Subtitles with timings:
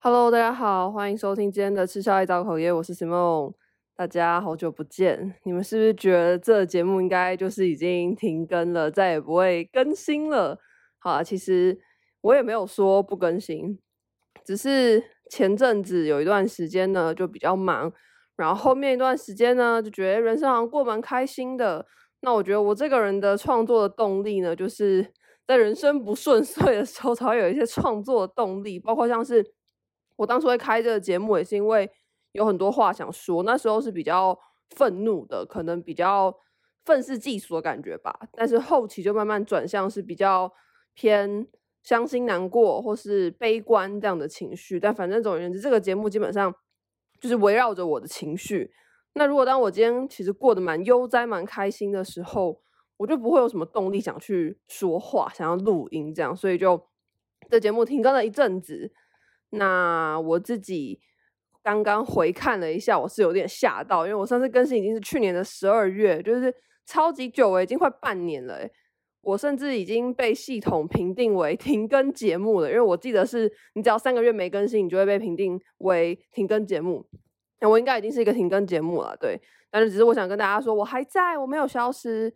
[0.00, 3.52] Hello，大家好，欢迎收听今天的吃宵夜造口业，我是 Simon，。
[3.96, 10.56] 大家好久不见，你们是不是觉得这节目应该就是已经停更了，再也不会更新了？
[11.00, 11.76] 好啊，其实
[12.20, 13.76] 我也没有说不更新，
[14.44, 17.92] 只是前阵子有一段时间呢就比较忙，
[18.36, 21.84] 然后后面一段时间呢就觉得人生好像过蛮开心的。
[22.20, 25.12] 那我觉得我这个人的创作的动力呢，就是
[25.44, 29.44] 在人生不顺遂的时候才会有一些创作的动力，包括像是。
[30.18, 31.88] 我当初会开这个节目，也是因为
[32.32, 33.44] 有很多话想说。
[33.44, 34.36] 那时候是比较
[34.70, 36.36] 愤怒的，可能比较
[36.84, 38.18] 愤世嫉俗的感觉吧。
[38.32, 40.52] 但是后期就慢慢转向是比较
[40.92, 41.46] 偏
[41.84, 44.80] 伤心难过或是悲观这样的情绪。
[44.80, 46.52] 但反正总而言之，这个节目基本上
[47.20, 48.72] 就是围绕着我的情绪。
[49.14, 52.60] 那如果当我今天其实过得蛮悠哉、蛮开心的时候，
[52.96, 56.36] 我就不会有什么动力想去说话、想要录音这样。
[56.36, 56.88] 所以就
[57.48, 58.92] 这节目停更了一阵子。
[59.50, 61.00] 那我自己
[61.62, 66.54] 刚刚回看了一下，我是有点吓到，因为我上次更新已经是去年的十二月，就是
[66.86, 68.68] 超级久诶，已经快半年了，
[69.22, 77.06] 我甚至已经被系统评定为停更节目了，因为我记得是你只要三个月没更新，你就会被评定为停更节目。
[77.60, 79.40] 那我应该已经是一个停更节目了，对。
[79.70, 82.32] 但是只是我想跟大家说，我还在，我没有消失，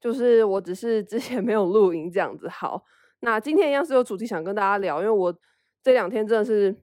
[0.00, 2.48] 就是我只是之前没有录音这样子。
[2.48, 2.82] 好，
[3.20, 5.34] 那今天一样是有主题想跟大家聊，因为我。
[5.84, 6.74] 这两天真的是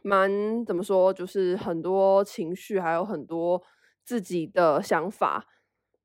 [0.00, 3.62] 蛮怎么说，就是很多情绪，还有很多
[4.06, 5.46] 自己的想法。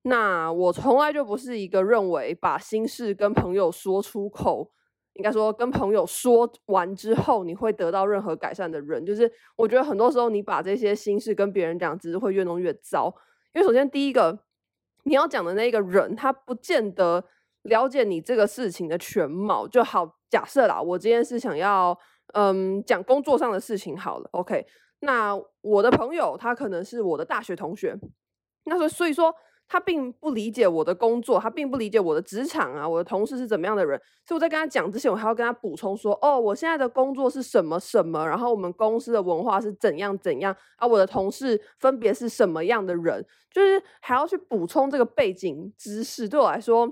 [0.01, 4.69] 那我从来就不是一个认为把心事跟朋友说出口，
[5.13, 9.05] 应该说跟朋友说完之后你会得到任何改善的人。
[9.05, 13.07] 就是我觉得很多时候你把这些心事跟别人讲，只是会越弄越糟。
[13.53, 14.37] 因为首先第一个
[15.03, 17.23] 你要讲的那个人，他不见得
[17.61, 19.65] 了解你这个事情的全貌。
[19.65, 21.97] 就好，假设啦，我今天是想要。
[22.33, 24.65] 嗯，讲工作上的事情好了，OK。
[24.99, 27.95] 那我的朋友他可能是我的大学同学，
[28.65, 29.33] 那所所以说
[29.67, 34.01] 他并不理解我的工作，他并不理解我的职场啊，我的同事是怎么样的人。
[34.25, 46.91] 所以我在跟他讲之前，我还要跟他补充说，哦，我现在的工作是什么什么，然后我们公司的文化是怎样怎样啊，我的同事分别是什么样的人，就是还要去补充这个背景知识，对我来说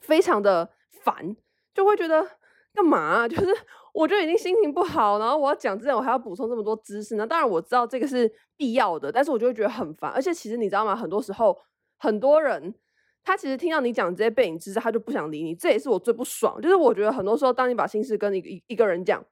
[0.00, 0.70] 非常的
[1.02, 1.36] 烦，
[1.74, 2.26] 就会觉得
[2.72, 3.54] 干嘛， 就是。
[3.94, 7.24] 我就已经心情不好，然后我要讲之前，我还要补充这么多知识呢。
[7.24, 10.10] 当然我知道这个是必要的，但是我就会觉得很烦。
[10.10, 10.96] 而且其实你知道吗？
[10.96, 11.56] 很多时候，
[11.96, 12.74] 很多人
[13.22, 15.54] 他其实听到你讲这些背景知识，他就不想理你。
[15.54, 16.60] 这也是我最不爽。
[16.60, 19.24] 就是我觉得很多时候，当你把心事跟一个一个人讲，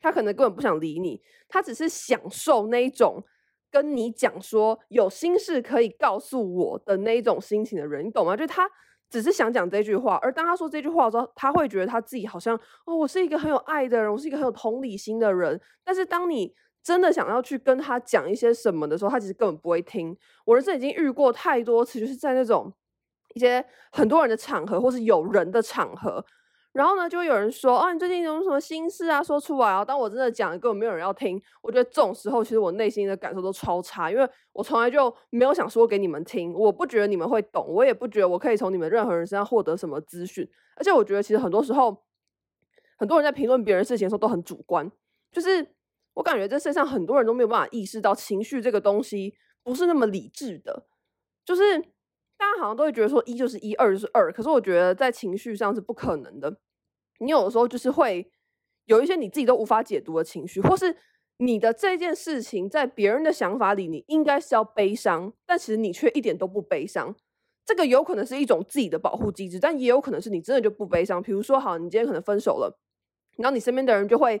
[0.00, 3.24] 他可能根本不想理你，他只是享受那一种
[3.70, 8.36] 跟你讲说有心事可以告诉我的那一种心情的人，你懂吗？
[8.36, 8.70] 就是他。
[9.14, 15.60] 只是想讲这句话，而当他说这句话的时候，他会觉得他自己好像哦，我是一个很有爱的人，我是一个很有同理心的人。
[15.84, 16.52] 但是当你
[16.82, 20.16] 真的想要去跟他讲一些什么的时候，他其实根本不会听。
[20.44, 22.74] 我人生已经遇过太多次，就是在那种
[23.36, 26.26] 一些很多人的场合，或是有人的场合。
[26.74, 29.22] 然后呢，就会有人说：“哦，你最近有什么心事啊？
[29.22, 31.40] 说出来啊！”当我真的讲，根本没有人要听。
[31.62, 36.52] 我觉得这种时候，其实我内心的感受都超差，因为我从来就没有想说给你们听。
[36.52, 40.44] 我不觉得你们会懂，我也不觉得我可以从你们任何人身上获得什么资讯。
[40.76, 41.96] 而且我觉得，其实很多时候，
[42.98, 44.90] 很多人在评论别人事情的时候都很主观。
[45.30, 45.64] 就是
[46.14, 50.86] 我感觉这世上很多人都没有办法意识到情绪这个东西不是那么理智的。
[51.44, 51.78] 就是
[52.36, 56.56] 大家好像都会觉得说一就是一，二就是二，可是我觉得在情绪上是不可能的。
[57.18, 58.30] 你有的时候就是会
[58.86, 60.96] 有一些你自己都无法解读的情绪，或是
[61.38, 67.14] 你的这件事情在别人的想法里，你应该是要悲伤，但其实你却一点都不悲伤。
[67.64, 71.22] 这个有可能是一种自己的保护机制，但也有可能是你真的就不悲伤。
[71.22, 72.78] 比如说，好，你今天可能分手了，
[73.38, 74.40] 然后你身边的人就会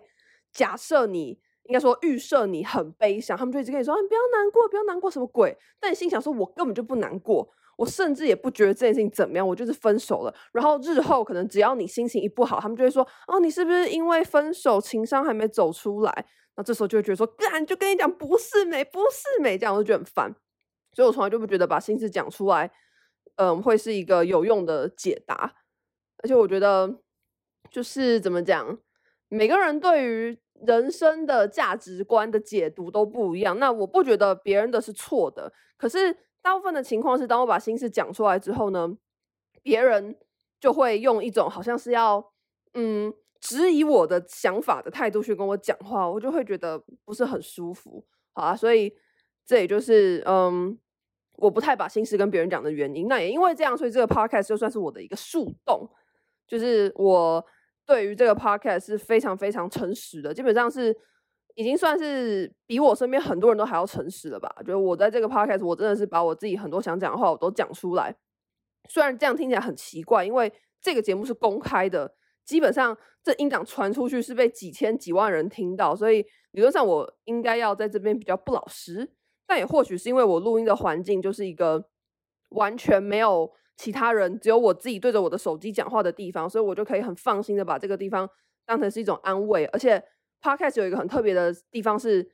[0.52, 10.34] 假设你应该说预设你很悲伤，他们就一直跟你说：“你不要难过，不要难过，什么鬼？”但你心想说：“我根本就不难过。”我甚至也不觉得这件事情怎么样，我就是分手了。
[10.52, 16.26] 然后日后可能只要你心情一不好，他们就会说：“哦，你是不是因为分手情伤还没走出来？”
[16.56, 20.34] 那这时候就会觉得说：“干，就跟你讲，不是美，不是美。”这样我就觉得很烦。
[20.92, 22.70] 所以我从来就不觉得把心事讲出来，
[23.36, 25.56] 嗯，会是一个有用的解答。
[26.22, 27.00] 而且我觉得，
[27.70, 28.78] 就是怎么讲，
[29.28, 33.58] 每个人对于人生的价值观的解读都不一样。
[33.58, 36.16] 那我不觉得别人的是错的，可是。
[36.44, 38.94] 大部分的情况是，当我把心事讲出来之后呢，
[39.62, 40.14] 别人
[40.60, 42.32] 就会用一种好像是要
[42.74, 43.10] 嗯
[43.40, 48.04] 质疑我的想法的态度去跟我讲话，我就会觉得不是很舒服，
[48.34, 48.94] 好啊，所以
[49.46, 50.78] 这也就是嗯
[51.36, 53.08] 我不太把心事跟别人讲的原因。
[53.08, 55.88] 那也因为这样，所以这个 podcast 就算是我的一个树洞，
[56.46, 57.42] 就是我
[57.86, 60.94] 对于这个 podcast 是非常非常诚实的，基本上是
[61.54, 64.52] 已经算是比我身边很多人都还要诚实了吧？
[64.60, 68.14] 就是我在这个 podcast，我真的是把我自己很多想讲的话我都讲出来。
[68.88, 72.12] 虽然这样听起来很奇怪，因为这个节目是公开的，
[72.44, 79.12] 基本上这音档传出去是被几千几万人听到，所以理论上我应该要在这边比较不老实。
[79.46, 81.84] 但也或许是因为我录音的环境就是一个
[82.48, 88.28] 完全没有其他人，只有我自己对着我的手机讲话的地方，所以我就可以很放心的把这个地方
[88.66, 90.02] 当成是一种安慰，而且。
[90.44, 92.30] Podcast 有一个很特别的地方是，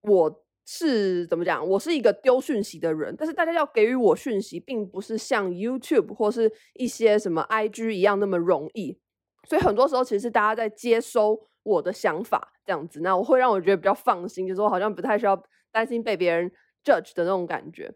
[0.00, 1.68] 我是怎么讲？
[1.68, 8.98] 我是一个丢讯息的人，但是大家要给予我讯息，并不是像 YouTube 或是一些什么 IG 一样那么容易。
[9.46, 15.38] 所以很多时候，其实大家在接收我的想法这样子，那我会让我觉得比较放心，就是我好像不太需要
[15.70, 16.50] 担心被别人
[16.82, 17.92] judge 的那种感觉。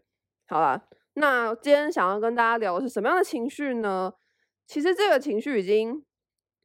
[0.47, 0.79] 好啦，
[1.15, 4.13] 那今天想要跟大家聊的是什么样的情绪呢？
[4.67, 6.03] 其实这个情绪已经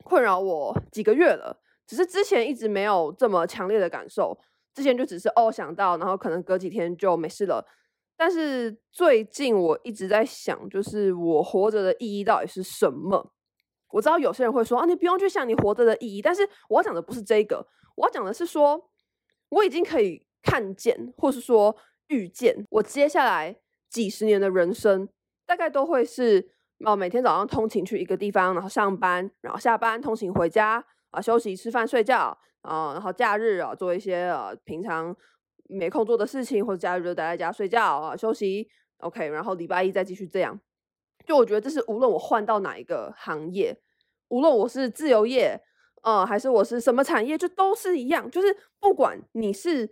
[0.04, 1.61] 困扰我几个月了。
[1.92, 4.34] 只是之前一直没有这么强烈的感受，
[4.72, 7.62] 之前就只是哦想到，然后可能隔几天就没事了。
[8.16, 13.30] 但是最近我一直在想，就是我活着的意义到底是什么？
[13.90, 18.88] 我知道有些人会说啊，你不用去想你活着的意义，但是我要讲的不是这个，我要讲的是说，
[19.50, 23.54] 我已经可以看见，或是说预见，我接下来
[23.90, 25.06] 几十年的人生
[25.44, 26.52] 大概都会是
[26.86, 30.86] 哦，每天早上通勤去一个地方，然后上班，然后下班通勤回家。
[31.12, 35.14] 啊，休息、吃饭、睡觉啊，然后假日啊，做一些呃平常
[35.68, 38.68] 没空做的事情，或者假日就待在家睡觉啊，休息。
[38.98, 40.58] OK，然后礼拜一再继续这样。
[41.26, 43.76] 就我觉得这是无论我换到哪一个行业，
[44.28, 45.60] 无论我是自由业，
[46.02, 48.30] 呃，还是我是什么产业，就都是一样。
[48.30, 49.88] 就是不管你是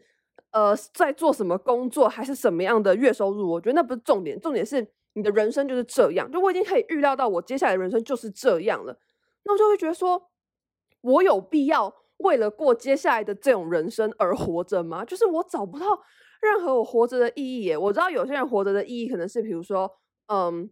[0.52, 6.30] 呃在做什么工作，还是什么样的月收入，我觉得那不是重点，重点是你的人生就是这样。
[6.30, 8.98] 就我已经可以预料到我接下来的人生就是这样了，
[9.44, 10.29] 那我就会觉得说。
[11.02, 15.04] 我有必要为了过接下来的这种人生而活着吗？
[15.04, 15.86] 就是我找不到
[16.42, 17.78] 任何我活着的意义耶。
[17.78, 19.90] 我知道有些人活着的意义可能是，比如说，
[20.26, 20.70] 嗯，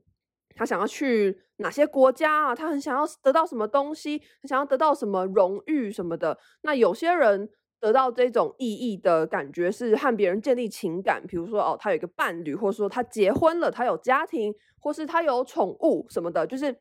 [0.55, 2.55] 他想要去哪些国家啊？
[2.55, 6.39] 他很想要得到什么东西，他想要得到什么荣誉什么的。
[6.63, 7.49] 那有些人
[7.81, 16.47] 得到这种意义的感觉是和别人建立情感，比如说哦，他有一个伴侣，或者说他结婚了，他有家庭，或是他有宠物什么的。
[16.47, 16.77] 就是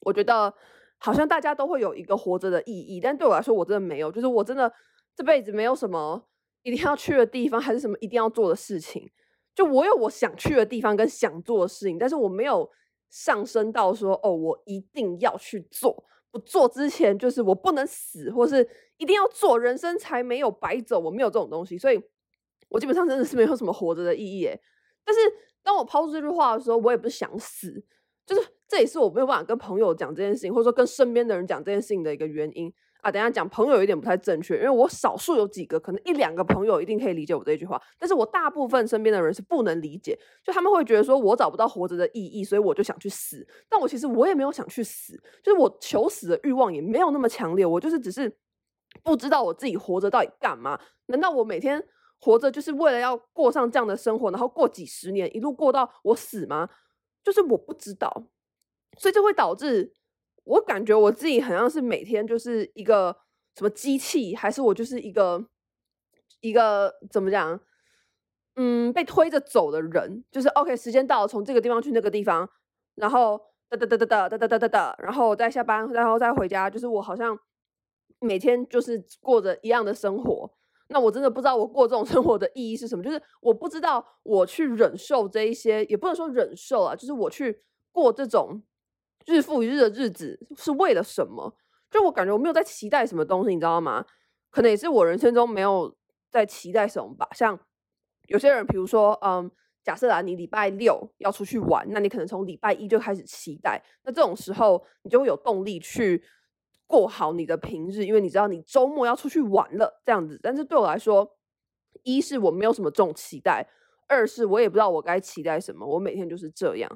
[0.00, 0.54] 我觉得。
[0.98, 4.12] 好像大家都会有一个活着的意义，但对我来说，我真的没有。
[4.12, 4.72] 就是我真的
[5.16, 6.28] 这辈子没有什么
[6.62, 9.10] 一定要去的地方，还是什么一定要做的事情。
[9.54, 12.68] 就我有我想去的地方跟想做的事情，但是我没有
[13.10, 16.04] 上升到说哦，我一定要去做。
[16.30, 18.68] 不做之前，就是我不能死，或是
[18.98, 21.00] 一定要做，人生才没有白走。
[21.00, 21.98] 我没有这种东西，所以
[22.68, 24.46] 我基本上真的是没有什么活着的意义。
[25.04, 25.20] 但是
[25.62, 27.82] 当我抛出这句话的时候，我也不是想死。
[28.26, 32.70] 就是这也是我没有办法跟朋友讲这件事情，或者说跟身边的人讲这件事情的一个原因
[33.00, 33.10] 啊。
[33.10, 43.46] 等下讲朋友有点不太正确，因为我少数有几个可能一两个朋友一定可以理解我这句话，但是我大部分身边的人是不能理解，就他们会觉得说我找不到活着的意义，所以我就想去死。
[43.70, 48.30] 但我其实我也没有想去死，就是我求死的欲望也没有那么强烈，我就是只是
[49.02, 50.78] 不知道我自己活着到底干嘛？
[51.06, 51.82] 难道我每天
[52.20, 56.68] 活着就是为了要过上这样的生活，然后过几十年一路过到我死吗？
[57.24, 58.24] 就是我不知道，
[58.98, 59.92] 所以这会导致
[60.44, 63.16] 我感觉我自己好像是每天就是一个
[63.56, 65.46] 什么机器，还是我就是一个
[66.40, 67.60] 一个怎么讲？
[68.56, 70.24] 嗯，被推着走的人。
[70.30, 72.48] 就是 OK，时间到，从这个地方去那个地方，
[72.96, 76.68] 然后哒哒哒哒哒哒哒哒哒哒，然后再下班，然后再回家。
[76.68, 77.38] 就是我好像
[78.20, 80.50] 每天就是过着一样的生活。
[80.88, 88.62] 那我真的不知道我过这种 生活的意义是什么，就是我不知道我去忍受这一些，也不能说忍受啊，就是我去过这种
[89.28, 91.54] 日复一日的日子是为了什么？
[91.88, 94.04] 就我感觉我没有在期待什么东西，你知道吗？
[94.50, 95.96] 可能也是我人生中没有
[96.30, 97.28] 在期待什么吧。
[97.32, 97.58] 像
[98.26, 99.48] 有些人，比如说，嗯，
[99.84, 106.24] 假设啊，你礼拜六要出去玩，那你可能从礼拜一就开始期待，那这种时候你就会有动力去。
[106.90, 110.40] 过好你的平日，因为你知道你周末要出去玩了，这样子。
[110.42, 111.36] 但是对我来说，
[112.02, 113.68] 一是我没有什么这种期待，
[114.06, 115.86] 二是我也不知道我该期待什么。
[115.86, 116.90] 我每天就是这样，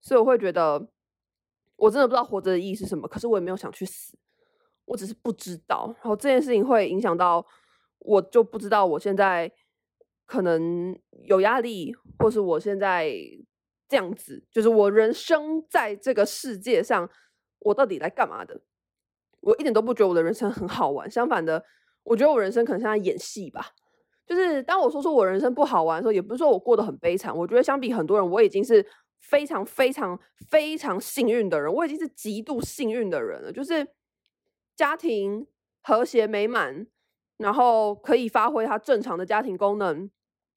[0.00, 0.88] 所以我会觉得
[1.76, 3.06] 我真的不知道活着的意义是什么。
[3.08, 4.16] 可是我也没有想去死，
[4.84, 5.92] 我只是不知道。
[5.96, 7.44] 然后这件事情会影响到
[7.98, 9.50] 我，就不知道我现在
[10.26, 13.12] 可能有压力，或是我现在
[13.88, 17.08] 这样子，就是我人生在这个世界上，
[17.58, 18.60] 我到底来干嘛的？
[19.40, 21.62] 我一点都不觉得我的人生很好玩，相反的，
[22.02, 23.72] 我觉得我人生可能像在演戏吧。
[24.26, 27.36] 就是当我说说我人生不好玩的时候，也不是说我过得很悲惨。
[27.36, 28.82] 我觉得相比很多人，我已经是
[29.30, 33.50] 非常非常非常幸运的人，我已经是极度幸运的人了。
[33.50, 33.88] 就是
[34.76, 35.46] 家庭
[35.82, 36.86] 和谐美满，
[37.38, 40.10] 然后可以发挥他正常的家庭功能，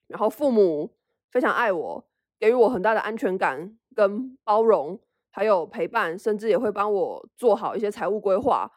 [0.07, 0.97] 然后父母
[1.31, 2.07] 非常爱我，
[2.38, 5.00] 给予我很大的安全感跟包容，
[5.31, 8.69] 还有陪伴，甚至也会帮我做好一些财务规划。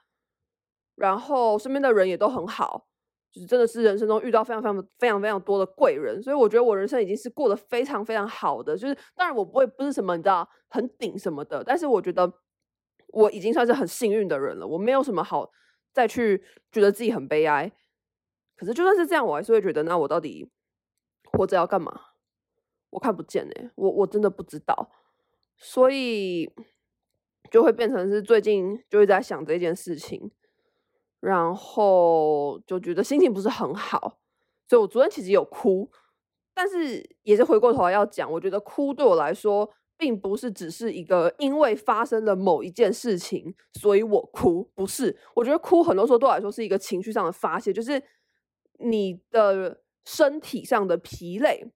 [0.94, 2.86] 然后身边的人也都很好，
[3.30, 8.76] 就是真的是人生中遇到非常非常非常非常多的贵人，所以我觉得我人生已经是过得非常非常好的。
[8.76, 12.32] 就是当然我不会不是什么你知道很顶什么的，但是我觉得
[13.08, 14.66] 我已经算是很幸运的人了。
[14.66, 15.50] 我没有什么好
[15.92, 17.70] 再去觉得自己很悲哀。
[18.56, 20.50] 可是就算是这样，我还是会觉得，那我到底
[21.32, 21.98] 活着要干嘛？
[22.90, 24.90] 我看不见欸，我我真的不知道，
[25.56, 26.52] 所以
[27.48, 30.32] 就会变成是最近就会在想这件事情，
[31.20, 34.18] 然后就觉得心情不是很好，
[34.68, 35.90] 所以我昨天其实有哭，
[36.54, 48.02] 但是也是回过头来要讲，我觉得哭对我来说，并不是只是一个因为发生了某一件事情，所以我哭，不是，我觉得哭很多时候对我来说是一个情绪上的发泄，就是。
[48.82, 51.70] 你的身体上的疲累，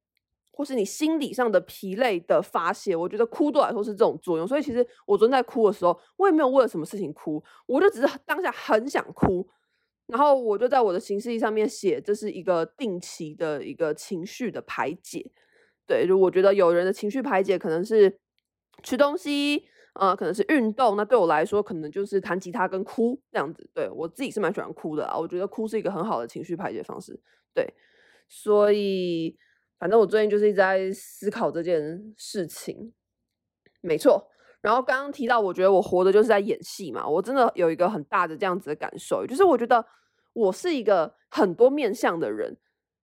[0.54, 4.46] 或是你心理上的疲累的发泄，我觉得哭对我来说是这种作用。
[4.46, 9.46] 所以其实我昨天在哭的时候，我也没有为了什么事情哭，我就只是当下很想哭，
[10.06, 15.30] 然后我就在我的行事历上面写，这是一个定期的一个情绪的排解。
[15.86, 18.18] 对，就我觉得有人的情绪排解可能是
[18.82, 19.66] 吃东西。
[19.94, 23.70] 呃，可能是运动，那对我来说，可能就是弹吉他跟哭这样子。
[23.72, 27.16] 对，我自己是蛮喜欢哭的啊，我觉得哭是一个很好的情绪排解方式。
[27.54, 27.64] 对，
[28.28, 29.38] 所以
[29.84, 32.90] 反正我最近就是一直在思考这件事情，
[33.82, 34.30] 没错。
[34.62, 39.84] 然后刚刚提到，我觉得我活的就是在演戏嘛，我真的有一个很大的这样子的感受，就是我觉得
[40.32, 42.56] 我是一个很多面向的人。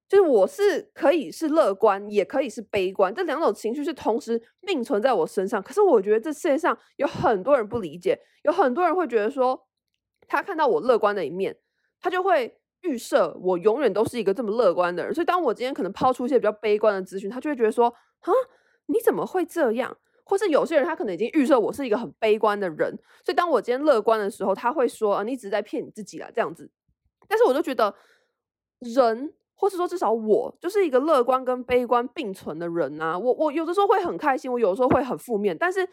[0.10, 5.62] 就是我是可以是乐观，也可以是悲观，这两种情绪是同时并存在我身上。
[5.62, 9.68] 可是我觉得这世界上有很多人不理解，有很多人会觉得说，
[10.28, 11.56] 他看到我乐观的一面，
[12.02, 15.14] 他就会预设我永远都是一个这么乐观的人。
[15.14, 18.32] 所以当我今天可能抛出一些比较悲观的资讯，他就会觉得说，啊，
[18.88, 19.96] 你怎么会这样？
[20.24, 26.70] 或是有些人他可能已经预设我是一个很悲观的人，所以当我今天乐观的时候，他会说，啊，你只是在骗你自己啦，这样子。
[27.28, 27.94] 但是我就觉得
[28.80, 29.34] 人。
[29.54, 33.16] 或是说，至少我就是一个乐观跟悲观并存的人、啊。
[33.16, 35.56] 我我有的时候会很开心，我有的时候会很负面。
[35.56, 35.88] 但是，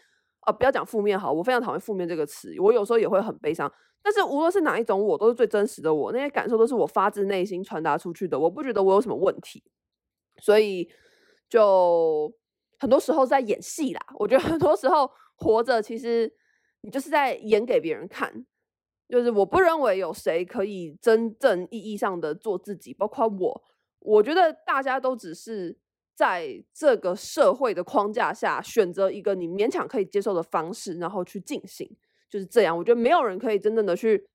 [0.47, 2.55] 呃，不要讲负面好，我非常讨厌负面这个词。
[2.59, 3.71] 我有时候也会很悲伤。
[4.03, 6.13] 但是，无论是哪一种，我都是最真实的我。
[6.13, 8.39] 那些感受都是我发自内心传达出去的。
[8.39, 9.63] 我不觉得我有什么问题。
[10.41, 10.89] 所以，
[11.49, 12.33] 就
[12.79, 14.01] 很多时候在演戏啦。
[14.19, 16.33] 我觉得很多时候活着，其实
[16.81, 18.47] 你就是在演给别人看。
[19.09, 23.65] 就是我不认为有谁可以真正意义上的做自己，包括我。
[24.01, 25.77] 我觉得大家都只是
[26.15, 31.91] 在这个社会的框架下选择一个你勉强可以接受的方式，然后去进行，
[32.29, 32.77] 就是这样。
[32.77, 34.29] 我觉得没有人可以真正的去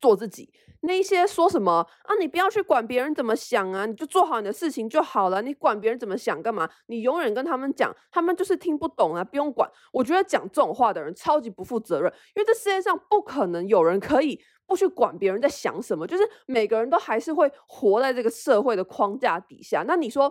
[0.00, 0.52] 做自己。
[0.86, 1.72] 那一些说什么
[2.02, 5.40] 啊，你不要去管别人怎么想啊，你就做好你的事情就好了。
[5.40, 6.68] 你管别人怎么想干嘛？
[6.88, 9.70] 你永远跟他们讲，他们就是听不懂啊，不用管。
[9.92, 19.84] 我觉得讲这种话的人超级不负责任，因为这世界上不可能有人可以不去管别人在想什么，就是每个人都还是会活在这个社会的框架底下。
[19.86, 20.30] 那你说，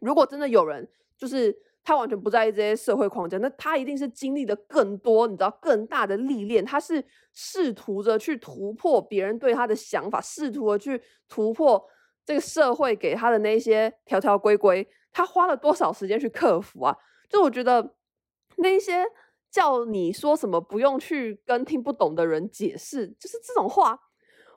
[0.00, 0.88] 如果真的有人
[1.18, 1.54] 就是。
[1.84, 6.64] 他完全不在意这些社会框架，那他一定是经历的更多，你知道更大的历练。
[6.64, 11.84] 他是试图着去突破别人对他的想法，试图的去突破
[12.24, 14.88] 这个社会给他的那些条条规规。
[15.12, 16.96] 他花了多少时间去克服啊？
[17.28, 17.94] 就我觉得
[18.56, 19.04] 那些
[19.50, 24.00] 叫你说什么不用去跟听不懂的人解释，就是这种话，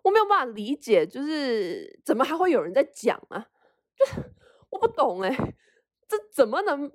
[0.02, 1.06] 我没有办法理解。
[1.06, 3.46] 就是怎么还会有人在讲啊？
[3.98, 4.34] 就是
[4.70, 5.56] 我不懂哎、欸，
[6.08, 6.90] 这怎么能？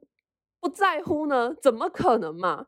[0.63, 1.53] 不在乎呢？
[1.61, 2.67] 怎么可能嘛？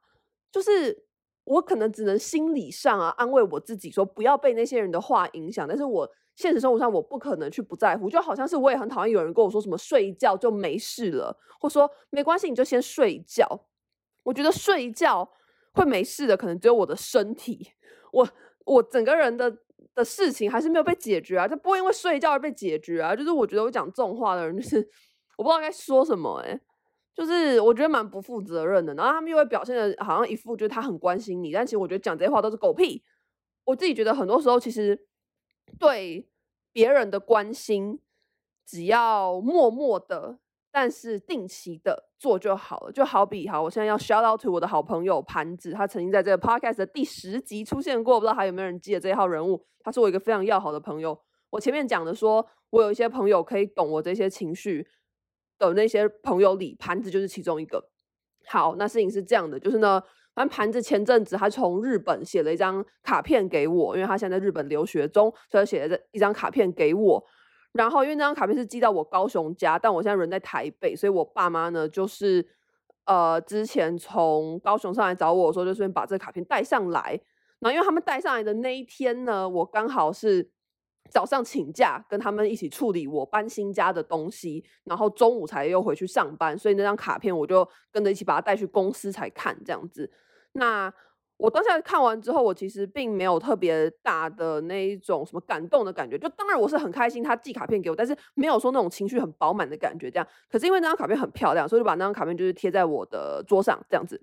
[0.51, 1.05] 就是
[1.45, 5.67] 我可能只能心理上啊安慰我自己，说不要被那些人的话影响。
[5.69, 13.47] 但是我现实生活上我不可能去不在乎，就好像是我也很讨厌有人跟我说什么睡一觉就没事了，或说没关系，你就先睡一觉。
[14.25, 15.31] 我觉得睡一觉
[15.75, 17.71] 会没事的，可能只有我的身体，
[18.11, 18.29] 我
[18.65, 19.57] 我整个人的
[19.95, 23.15] 的事情还是没有被解决啊，就不会因为睡觉而被解决啊。
[23.15, 24.77] 就是我觉得我讲这种话的人，就是
[25.39, 26.61] 我不知道该说什么欸。
[27.15, 33.05] 就是我觉得蛮不负责任的，然后他们又会表现的好像一副就是他很关心你，但其实我觉得讲这些话都是狗屁。
[33.65, 35.07] 我自己觉得很多时候其实
[35.79, 36.29] 对
[36.73, 38.01] 别人的关心，
[38.67, 40.39] 只要默默的，
[40.73, 42.93] 但是定期的做就好了。
[42.93, 49.65] 就好比好，我现在要 shout out to 我的好朋友盘子，他曾经在这个 podcast 的第十集出现过，不知道还有没有人记得这一号人物？
[49.85, 51.19] 他是我一个非常要好的朋友。
[51.51, 54.89] 我前面讲的说，我有一些朋友可以懂我这些情绪。
[55.59, 57.91] 的那些朋友里，盘子就是其中一个。
[58.47, 60.01] 好，那事情是这样的，就是呢，
[60.35, 67.25] 反正盘子前阵子他从日本写了一张卡片给我，因为他现在在日本留学中，所以写了这一张卡片给我。
[67.73, 72.47] 然后因为那张卡片是寄到我高雄家，但我现在人在台北，所以我爸妈呢就是
[73.07, 77.19] 呃之前从高雄上来找我的时候，就顺便把这个卡片带上来。
[77.61, 80.54] 然后因为他们带上来的那一天呢，我刚好是。
[81.11, 90.11] 早上请假跟他们一起处理我搬新家的东西，然后中午才又回去上班，所以那张卡片我就跟着一起把它带去公司才看这样子。
[90.53, 90.93] 那
[91.37, 100.27] 我当下看完之后，我其实并没有特别大的那一种什么感动的感觉，就当然我是很开心他寄卡片给我，但是没有说那种情绪很饱满的感觉这样。
[100.51, 104.21] 可是因为那张卡片很漂亮，所以就把那张卡片就是贴在我的桌上这样子。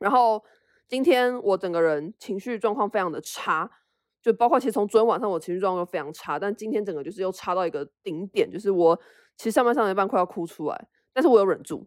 [0.00, 0.42] 然后
[0.88, 3.70] 今天我整个人情绪状况非常的差。
[4.26, 9.00] 就包括其实从昨天晚上我情绪状况就非常差，但今天整个就是又差到一个顶点，就是我
[9.36, 11.86] 其实上班上到一半快要哭出来，但是我有忍住，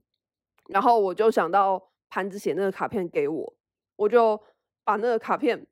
[0.70, 3.54] 然后我就想到盘子写那个卡片给我，
[3.98, 4.42] 我就
[4.86, 5.68] 把那个卡片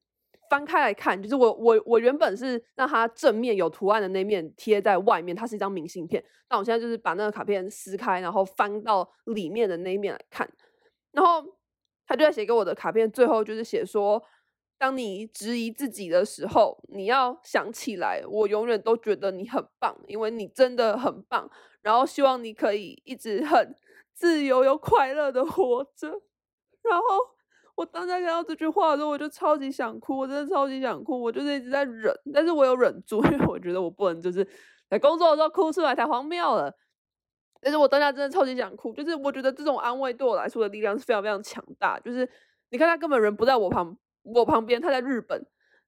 [0.50, 10.46] 翻开来看，就是我我我原本是让它正面有图案的那面贴在外面，它是一张明信片，但我现在就是把那个卡片撕开，然后翻到里面的那一面来看，
[11.14, 11.42] 然后
[12.06, 14.22] 他就在写给我的卡片最后就是写说。
[14.80, 21.50] 当你质疑自己的时候，你要想起来，我永远都觉得你很棒，因为你真的很棒。
[21.82, 23.76] 然后希望你可以一直很
[24.14, 26.08] 自由又快乐的活着。
[26.84, 27.06] 然后
[27.76, 34.48] 我当下看到这句话的时候，我就超级想哭，我真的超级想哭，我就是一直在忍，但是我有忍住，因为我觉得我不能就是
[34.90, 36.72] 在工作的时候哭出来，太荒谬了。
[37.60, 42.00] 但是我当下真的超级想哭，就是我觉得这种安慰对我来说的力量是非常非常强大。
[42.00, 42.30] 就是
[42.70, 43.98] 你看他根本人不在我旁。
[44.36, 45.46] 我旁边，他在日本，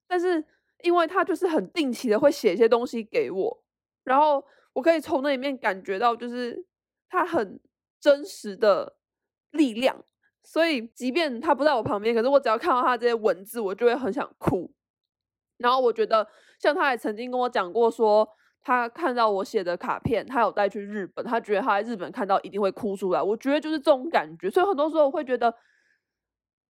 [0.07, 0.43] 但是
[0.83, 3.63] 因为他就是很定期的会写一些东西给我，
[4.03, 4.43] 然后
[4.73, 6.65] 我可以从那里面感觉到，就是
[7.09, 7.59] 他很
[7.99, 8.95] 真实的
[9.51, 10.03] 力量。
[10.41, 14.71] 所以即便他不在我旁边，可是我只要看到他这些文字，我就会很想哭。
[15.57, 16.25] 然后我觉得，
[16.59, 18.27] 像他也曾经跟我讲过，说
[18.61, 23.21] 他看到我写的卡片，他有带去日本，他觉得他在日本看到一定会哭出来。
[23.21, 25.53] 我觉得就是这种感觉，所以很多时候我会觉得。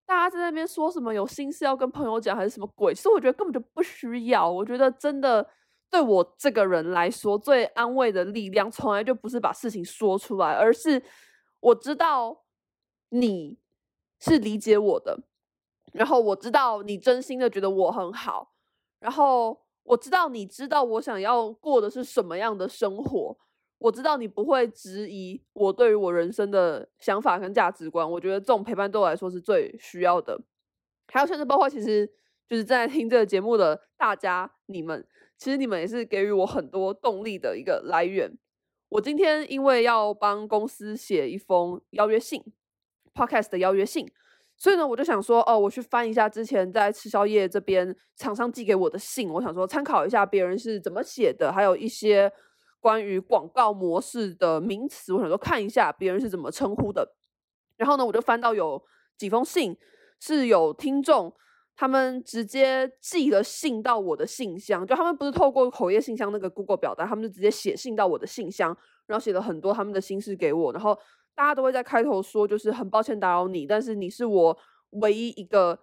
[0.09, 2.95] 大家在那边说什么有心事要跟朋友讲还是什么鬼？
[2.95, 4.51] 其实我觉得根本就不需要。
[4.51, 5.47] 我觉得真的
[5.91, 11.03] 对我这个人来说，最安慰的力量从来就不是把事情说出来，而是
[11.61, 12.45] 我知道
[13.11, 13.59] 你
[14.19, 15.21] 是理解我的，
[15.93, 18.55] 然后我知道你真心的觉得我很好，
[19.01, 23.37] 然后我知道你知道我想要过的是什么样的生活。
[23.79, 30.37] 我知道你不会质疑我对于我人生的想法跟价值观，我觉得这种陪伴对我来说是最需要的。
[31.13, 32.05] 还有甚至包括其实
[32.49, 38.37] 就是正在听这个节目的大家，你们其实你们也是给予我很多动力的一个来源。
[38.89, 42.43] 我今天因为要帮公司写一封邀约信
[43.15, 44.11] ，Podcast 的邀约信，
[44.57, 52.33] 所以呢，我就想说，哦，我去翻一下之前在吃宵夜这边厂商寄给我的信，我想说参考一下别人是怎么写的，还有一些。
[52.81, 57.15] 关于广告模式的名词，我想说看一下别人是怎么称呼的。
[57.77, 58.83] 然后呢，我就翻到有
[59.17, 59.77] 几封信
[60.21, 61.33] 是有听众
[61.77, 70.73] 他们直接寄了信到我的信箱，就他们不是透过口业信箱那个 Google 表单，他们就直接写信到我的信箱，然后写了很多他们的心事给我。
[70.73, 70.99] 然后
[71.35, 74.59] 大家都会在开头说，就是很抱歉打扰你，但是你是我
[74.91, 75.79] 唯一一个。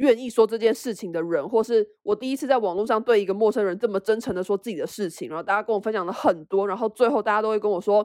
[0.00, 8.04] 愿意说这件事情的人，或是我第一次在网络上对一个陌生人这么真诚的说自己的事情，然后大家跟我分享了很多，然后最后大家都会跟我说，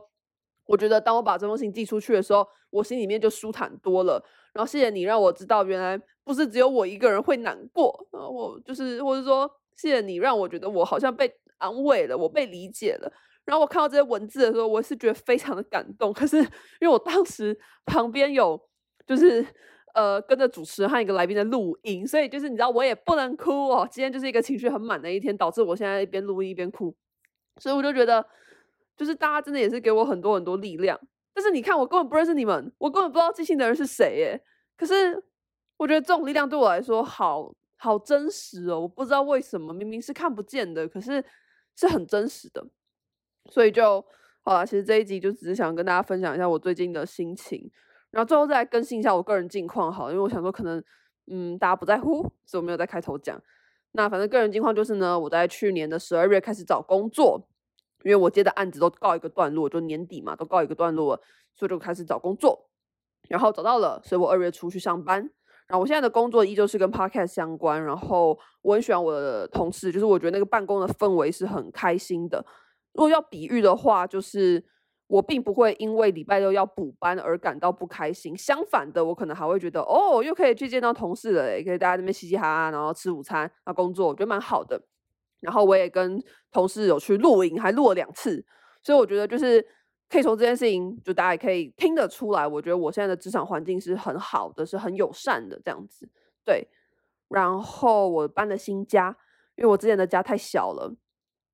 [0.66, 4.22] 我觉得当我把这封信寄出去的时候，我心里面就舒坦多了。
[4.54, 8.08] 然后谢谢你让我知道，原来不是只有我一个人会难过。
[8.12, 13.10] 然后我就是，或者说谢谢你让我觉得我好像被安慰了，我被理解了。
[13.46, 16.12] 然后我看到这些文字的时候，我是觉得非常的感动。
[16.12, 16.48] 可是因
[16.82, 18.60] 为我当时旁边有
[19.08, 19.46] 就是。
[19.96, 23.88] 呃，跟着主持人和一个来宾的录音，所以就是你知道，我也不能哭哦。
[23.90, 26.94] 今天就是一个情绪很满的一天，导致我现在一边录音一边哭，
[27.62, 28.26] 所以我就觉得，
[28.98, 31.00] 就是大家真的也是给我很多很多力量。
[31.34, 34.42] 但是你看，我根本不认识你们，我根本不知道寄信的人是谁耶。
[34.78, 35.24] 可是
[35.78, 38.82] 我觉得这种力量对我来说好好真实哦。
[38.82, 41.24] 我不知道为什么，明明是看不见的，可是
[41.78, 42.66] 是很真实的。
[43.50, 44.04] 所以就
[44.44, 44.66] 好了。
[44.66, 47.72] 其实这一集就只是想跟大家分享一下我最近的心情。
[48.16, 50.82] 然后最后再来更新一下我个人近况，好，因为我想说可能，
[51.28, 53.38] 嗯，大家不在乎，所以我没有在开头讲。
[53.92, 57.46] 那反正个人近况就是呢，我在去年的十二月开始找工作，
[58.06, 61.22] 因为我接的案子都告一个段落，就年底嘛，都告一个段落了，
[61.54, 62.70] 所以就开始找工作。
[63.28, 65.20] 然后找到了，所以我二月初去上班。
[65.68, 72.46] 然后我现在的工作依旧是跟 Podcast 相关，然后我很喜欢我的同事，就是我觉得那个办公的氛围是很开心的。
[72.94, 74.64] 如果要比喻的话，就是。
[75.08, 84.82] 我并不会因为礼拜六要补班而感到不开心，相反的，我可能还会觉得哦，又可以去见到同事了，也可以大家在那边嘻嘻哈哈，然后吃午餐，啊，工作，我觉得蛮好的。
[85.42, 86.20] 然后我也跟
[86.52, 88.44] 同事有去露营，还露了两次，
[88.82, 89.64] 所以我觉得就是
[90.10, 96.10] 可以从这件事情，就大家也可以听得出来，我觉得我现在的职场环境是很好的，是很友善的这样子。
[96.44, 96.68] 对，
[97.28, 99.16] 然后我搬了新家，
[99.56, 100.96] 因为我之前的家太小了，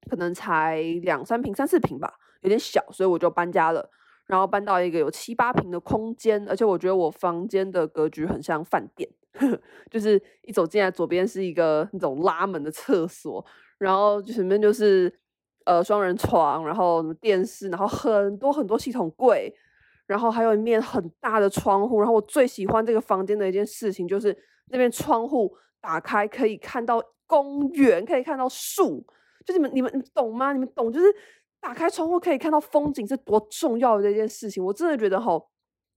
[0.09, 2.13] 可能才两三平、三四平吧。
[2.41, 3.89] 有点小，所以我就搬家了，
[4.25, 9.09] 然后搬到一个有七八平的空间，而且我觉得我房间的格局很像饭店，
[9.89, 13.45] 就是一走进来，左边是一个那种拉门的厕所，
[13.77, 15.13] 然后前面就是
[15.65, 19.53] 呃双人床，然后电视，然后很多很多系统柜，
[20.07, 24.35] 然后还有一面很大的窗户，然后我最喜欢这个房间的一件事情就是
[24.69, 29.05] 那边窗户打开可以看到公园，可以看到树，
[29.45, 30.53] 就你们你们懂吗？
[30.53, 31.05] 你们懂就是。
[31.61, 35.47] 打开窗户可以看到风景是多重要的一件事情，我真的觉得吼，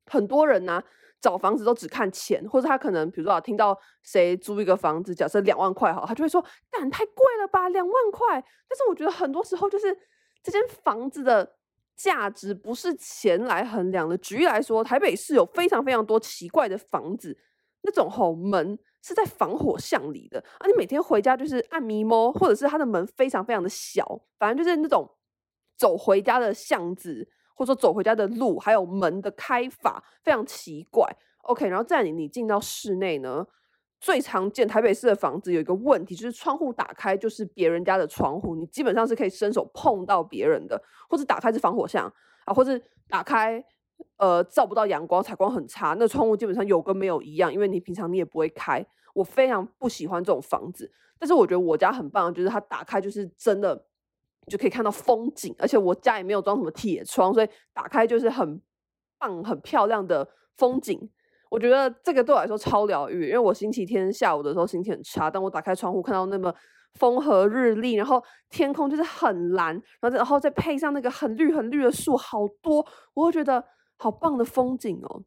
[0.06, 0.84] 很多人呢、啊、
[1.22, 8.32] 找房子都只看钱，或者他可能比如说啊听到谁租一个房子，假设两万块哈，他就会说，但太贵了吧，两万块。
[8.68, 9.98] 但是我觉得很多时候就是
[10.42, 11.56] 这间房子的
[11.96, 14.18] 价值不是钱来衡量的。
[14.18, 17.34] 举例来说，台北市有非常非常多奇怪的房子，
[17.80, 25.10] 那种吼门是在防火巷里的啊，你每天回家就是按咪摸，或者是它的门非常非常的小，反正就是那种。
[25.76, 31.08] 走回家的巷子，或者说走回家的路，还有门的开法非常奇怪。
[31.42, 33.46] OK，然后在你你进到室内呢，
[34.00, 42.10] 最常见台北市的房子有一个问题，就是窗户打开就是别人家的窗户，你基本上是可以伸手碰到别人的，或者打开是防火巷
[42.46, 43.62] 啊，或者打开
[44.16, 48.84] 呃照不到阳光，采光很差，那窗户基本上有跟没有一样，因为你平常你也不会开。
[49.12, 53.86] 我非常不喜欢这种房子，但是我觉得我家很棒，就是它打开就是真的。
[54.46, 58.60] 就可以看到风景，而且我家也没有装什么铁窗，所以打开就是很
[59.18, 61.10] 棒、很漂亮的风景。
[61.50, 66.52] 我觉得这个对我来说超疗愈，因为我星期天下午的时候心情很差，当我打开窗户看到那么
[66.94, 73.64] 风和日丽，然后天空就是很蓝，然后然后再配上那个很绿很绿的树，好多，我会觉得
[73.98, 75.22] 好棒的风景哦。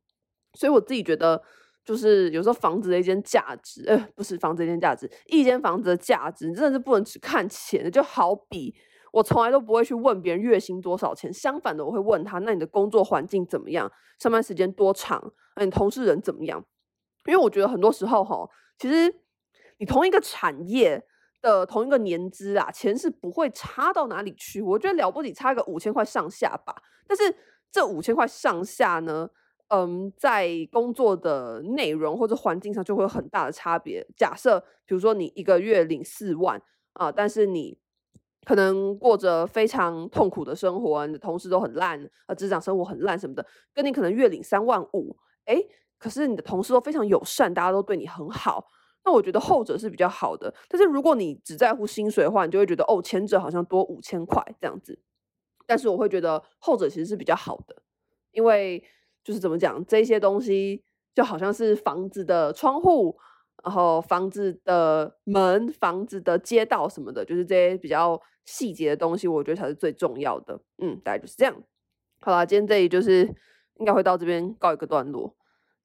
[0.54, 1.42] 所以我自己觉得，
[1.86, 8.76] 就是有时候房子的一间价值，呃，不是房子一间价值，一间房子的价值，你真的是不能只看钱，就好比。
[9.12, 13.91] 我从来都不会去问别人月薪多少钱，相反的，我会问他：那你的工作环境怎么样？
[14.20, 15.32] 上班时间多长？
[15.56, 16.63] 那你同事人怎么样？
[17.26, 19.13] 因为我觉得很多时候哈，其实
[19.80, 21.04] 你同一个产业
[21.41, 24.62] 的同一个年资啊，钱是不会差到哪里去。
[24.62, 26.76] 我觉得了不起差个五千块上下吧。
[27.08, 27.36] 但是
[27.72, 29.30] 这五千块上下呢，
[29.67, 34.06] 嗯，在工作的内容或者环境上就会有很大的差别。
[34.15, 36.62] 假设比如说你一个月领四万
[36.93, 37.78] 啊，但是你
[38.48, 45.68] 可能过着非常痛苦的生活，你的同事都很烂，呃，职场生活很烂什么的，跟你可能月领三万五，诶，
[46.00, 48.64] 可是你的同事都非常友善，大家都对你很好，
[49.04, 50.54] 那我觉得后者是比较好的。
[50.70, 54.98] 但是如果你只在乎薪水的话，你就会觉得哦，前者好像多五千块这样子。
[55.66, 57.76] 但是我会觉得后者其实是比较好的，
[58.32, 58.82] 因为
[59.26, 60.82] 就是怎么讲，这些东西
[61.14, 63.18] 就好像是房子的窗户。
[63.63, 70.60] 然后房子的门、房子的街道什么的，就是这些比较细节的东西，我觉得才是最重要的。
[70.78, 71.56] 嗯，大概就是这样。
[72.22, 73.24] 好啦，今天这里就是
[73.80, 75.36] 应该会到这边告一个段落。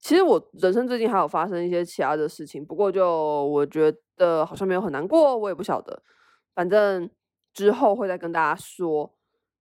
[0.01, 6.03] 其实我人生最近还有发生一些其他的事情，不过就我觉得好像没有很难过，我也不晓得。
[6.55, 7.09] 反正
[7.55, 9.15] 之后会再跟大家说。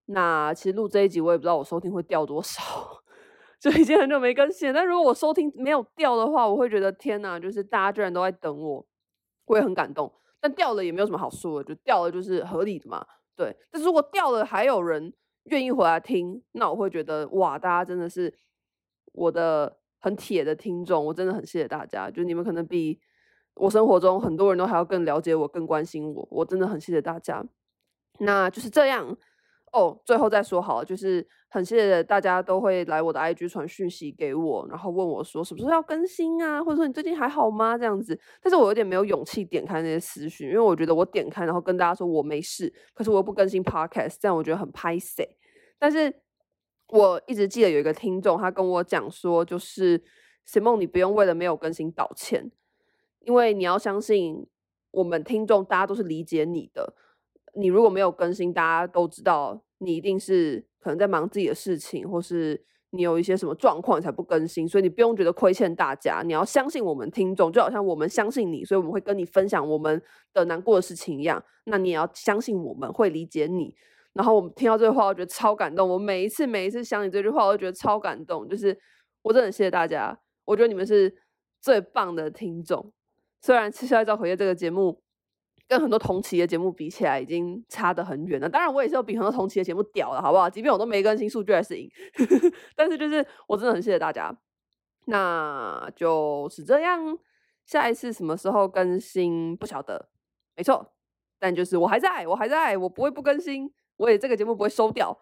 [0.05, 2.61] 那其实录这一集，我也不知道我收听会掉多少。
[3.61, 8.83] 就已经很久没更新，但如果我收听没有掉的话，我会觉得天哪，就是大家居然都在等我，
[9.45, 10.11] 我也很感动。
[10.39, 13.55] 但掉了也没有什么好说的，就掉了就是合理的嘛，对。
[13.69, 18.33] 但是如果掉了还有人愿意回来听，那我会觉得哇，大家真的是
[19.11, 22.09] 我的很铁的听众，我真的很谢谢大家。
[22.09, 22.99] 就你们可能比
[23.53, 27.45] 我生活中很多人都还要更了解我，更关心我，我真的很谢谢大家。
[28.17, 29.15] 那就是这样。
[29.71, 37.77] 哦，最后再说好了，就是很谢谢大家都会来我的 IG 传讯息给我，然后问我说什么时候要更新啊，或者说你最近还好吗？
[37.77, 45.37] 这样子，但是我有点没有勇气点开那些私讯，因为我觉得我点开然后跟大家说我没事，可是我又不更新 Podcast，这样我觉得很拍谢。
[45.79, 46.13] 但是
[46.89, 50.03] 我一直记得有一个听众，他跟我讲说，就是
[50.45, 52.51] Simon，你不用为了没有更新道歉，
[53.21, 54.45] 因为你要相信
[54.91, 56.93] 我们听众大家都是理解你的。
[57.53, 66.21] 你如果没有更新，大家都知道你一定是可能在忙自己的事情，或是你有一些什么状况才不更新，所以你不用觉得亏欠大家。
[66.25, 70.01] 你要相信我们听众，就好像我们相信你，所以我们会跟你分享我们
[70.33, 71.43] 的难过的事情一样。
[71.65, 73.75] 那你也要相信我们会理解你。
[74.13, 75.87] 然后我听到这句话，我觉得超感动。
[75.87, 78.47] 我每一次每一次想起这句话，我都觉得超感动。
[78.47, 78.77] 就是
[79.21, 81.15] 我真的谢谢大家，我觉得你们是
[81.61, 82.91] 最棒的听众。
[83.41, 85.01] 虽然《吃宵夜造口业》这个节目
[85.67, 88.49] 跟很多同期的节目比起来，已经差得很远了。
[88.49, 90.49] 当然，我也是有比很多同期的节目屌了，好不好？
[90.49, 91.89] 即便我都没更新，数据还是赢。
[92.75, 94.35] 但是就是我真的很谢谢大家。
[95.05, 97.17] 那就是这样，
[97.65, 100.09] 下一次什么时候更新不晓得，
[100.55, 100.93] 没错。
[101.39, 103.71] 但就是我还在，我还在，我不会不更新。
[103.97, 105.17] 我也这个节目不会收掉。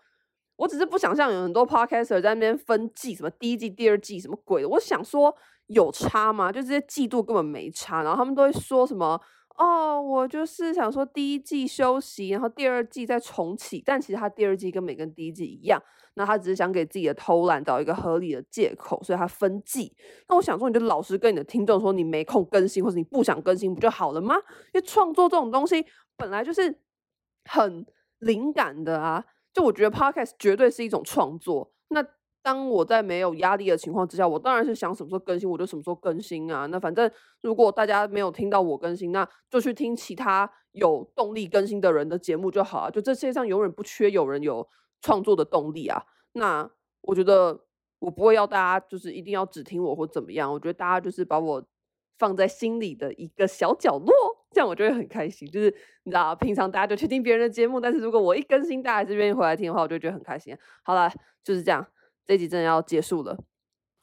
[0.57, 4.67] 我只是不想像有很多 podcaster 在那边分季，什么第一季、第二季什么鬼的。
[4.67, 5.33] 我想说
[5.67, 6.51] 有差吗？
[6.51, 8.03] 就这些季度根本没差。
[8.03, 9.17] 然后他们都会说什么
[9.59, 13.83] 哦，我就是想说第一季休息，然后第二季再重启。
[13.85, 15.81] 但其实他第二季跟每跟第一季一样。
[16.15, 19.95] 那他只是想给自己的偷懒找一个合理的借口，所以他分季。
[20.27, 24.35] 那我想说，你就老实跟你的听众说，你没空更新，或者你不想更新，不就好了吗？
[24.73, 25.85] 因为创作这种东西
[26.17, 26.81] 本来就是
[27.45, 27.85] 很
[28.19, 29.23] 灵感的啊。
[29.53, 31.73] 就我觉得 Podcast 绝对是一种创作。
[31.89, 32.03] 那
[32.41, 36.65] 当我在没有压力的情况之下，我当然是想什么时候更新，我就什么时候更新啊。
[36.67, 37.09] 那反正
[37.41, 42.89] 如果大家没有听到我更新，那就去听其他有动力更新的人的节目就好啊。
[42.89, 44.67] 就这世界上永远不缺有人有。
[45.01, 46.69] 创作的动力啊，那
[47.03, 47.57] 我觉得
[47.99, 51.65] 我不会要大家就是一定要只听我或怎么样，我觉得大家就是把我
[52.17, 54.13] 放在心里的一个小角落，
[54.51, 55.49] 这样我就会很开心。
[55.49, 55.73] 就是
[56.03, 60.53] 你知道，平常大家就去听别人的节目，但是如果我一更新，大家还是愿意回来听的话，我就觉得很开心。
[60.83, 61.09] 好了，
[61.45, 61.87] 就是这样，
[62.29, 63.35] 这集真的要结束了。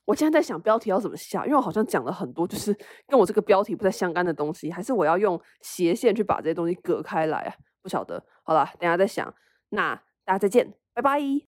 [0.04, 7.54] 我现在在想标题要怎么下，因为我好像讲了很多就是跟我这个标题不太相干的东西，还是我要用斜线去把这些东西隔开来啊？
[7.82, 8.20] 不晓得。
[8.42, 9.32] 好了，等下再想。
[9.68, 10.74] 那大家再见。
[10.92, 11.40] 拜拜。